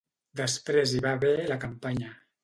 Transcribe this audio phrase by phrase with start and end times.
[0.39, 2.09] Després hi va haver la campanya.